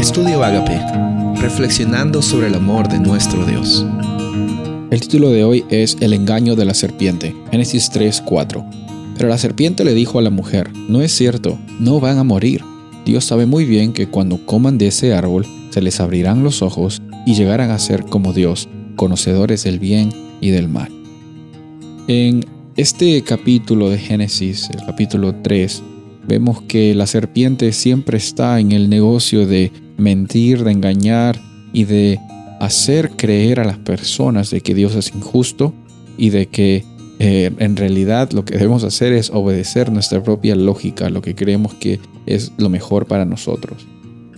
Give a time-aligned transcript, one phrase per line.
[0.00, 0.80] Estudio Agape,
[1.42, 3.84] reflexionando sobre el amor de nuestro Dios.
[4.90, 8.64] El título de hoy es El engaño de la serpiente, Génesis 3:4.
[9.14, 12.64] Pero la serpiente le dijo a la mujer, no es cierto, no van a morir.
[13.04, 17.02] Dios sabe muy bien que cuando coman de ese árbol, se les abrirán los ojos
[17.26, 20.88] y llegarán a ser como Dios, conocedores del bien y del mal.
[22.08, 25.82] En este capítulo de Génesis, el capítulo 3,
[26.26, 31.40] vemos que la serpiente siempre está en el negocio de mentir, de engañar
[31.72, 32.18] y de
[32.60, 35.72] hacer creer a las personas de que Dios es injusto
[36.18, 36.84] y de que
[37.18, 41.74] eh, en realidad lo que debemos hacer es obedecer nuestra propia lógica, lo que creemos
[41.74, 43.86] que es lo mejor para nosotros.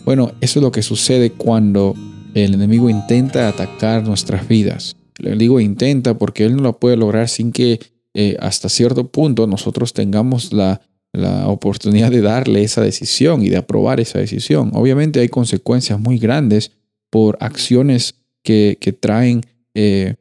[0.05, 1.95] Bueno, eso es lo que sucede cuando
[2.35, 4.97] el enemigo intenta atacar nuestras vidas.
[5.19, 7.79] Le digo intenta porque él no lo puede lograr sin que
[8.15, 10.81] eh, hasta cierto punto nosotros tengamos la,
[11.15, 14.71] oportunidad de darle esa decisión y de aprobar esa decisión.
[14.75, 16.73] Obviamente hay consecuencias muy grandes
[17.11, 19.43] por acciones que, traen
[19.75, 20.15] eh,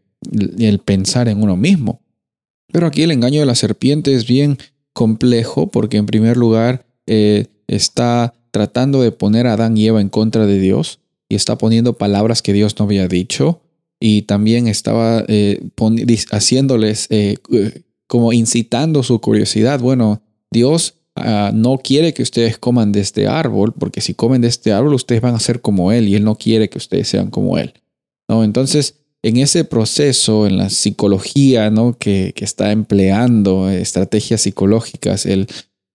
[0.59, 2.01] el pensar en uno mismo.
[2.71, 4.57] Pero aquí el engaño de la serpiente es bien
[4.93, 10.09] complejo porque en primer lugar eh, está tratando de poner a Adán y Eva en
[10.09, 13.61] contra de Dios y está poniendo palabras que Dios no había dicho
[13.99, 15.61] y también estaba eh,
[16.31, 17.07] haciéndoles
[18.07, 19.79] como incitando su curiosidad.
[19.79, 20.21] Bueno,
[20.51, 24.73] Dios ah, no quiere que ustedes coman de este árbol, porque si comen de este
[24.73, 27.57] árbol ustedes van a ser como Él y Él no quiere que ustedes sean como
[27.57, 27.73] Él.
[28.27, 28.43] ¿no?
[28.43, 31.97] Entonces, en ese proceso, en la psicología ¿no?
[31.97, 35.47] que, está empleando estrategias psicológicas, el,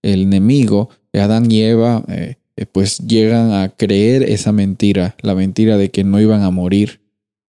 [0.03, 2.37] el enemigo, Adán y Eva, eh,
[2.73, 7.01] pues llegan a creer esa mentira, la mentira de que no iban a morir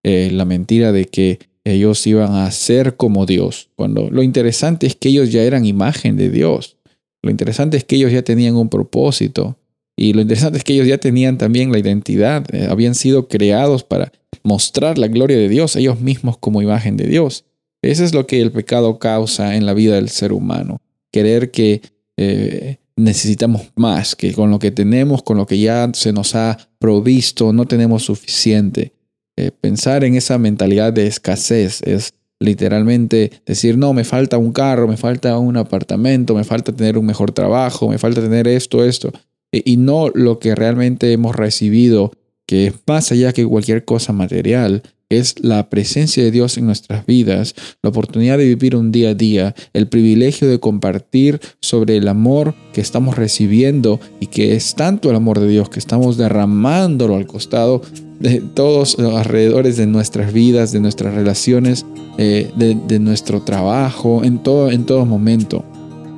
[0.03, 4.95] eh, la mentira de que ellos iban a ser como Dios, cuando lo interesante es
[4.95, 6.76] que ellos ya eran imagen de Dios.
[7.21, 9.57] Lo interesante es que ellos ya tenían un propósito
[9.99, 13.83] y lo interesante es que ellos ya tenían también la identidad, eh, habían sido creados
[13.83, 14.11] para
[14.43, 17.45] mostrar la gloria de Dios, ellos mismos como imagen de Dios.
[17.81, 21.81] Eso es lo que el pecado causa en la vida del ser humano, querer que
[22.15, 26.57] eh, necesitamos más, que con lo que tenemos, con lo que ya se nos ha
[26.79, 28.93] provisto, no tenemos suficiente.
[29.35, 34.87] Eh, pensar en esa mentalidad de escasez es literalmente decir, no, me falta un carro,
[34.87, 39.11] me falta un apartamento, me falta tener un mejor trabajo, me falta tener esto, esto,
[39.51, 42.11] e, y no lo que realmente hemos recibido,
[42.45, 47.05] que es más allá que cualquier cosa material, es la presencia de Dios en nuestras
[47.05, 52.07] vidas, la oportunidad de vivir un día a día, el privilegio de compartir sobre el
[52.07, 57.15] amor que estamos recibiendo y que es tanto el amor de Dios que estamos derramándolo
[57.15, 57.81] al costado
[58.19, 61.85] de todos los alrededores de nuestras vidas, de nuestras relaciones,
[62.17, 65.63] eh, de, nuestro trabajo, en todo, en todo momento.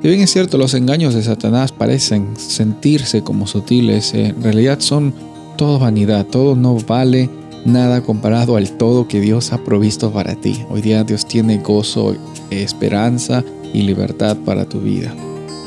[0.02, 4.80] Si bien es cierto, los engaños de Satanás parecen sentirse como sutiles, eh, en realidad
[4.80, 5.12] son
[5.56, 7.28] todo vanidad, todo no vale
[7.66, 10.64] nada comparado al todo que Dios ha provisto para ti.
[10.70, 12.16] Hoy día Dios tiene gozo,
[12.50, 13.44] esperanza
[13.74, 15.14] y libertad para tu vida.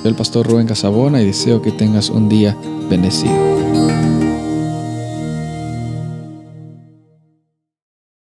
[0.02, 2.58] Soy el pastor Rubén Casabona y deseo que tengas un día
[2.90, 3.63] bendecido.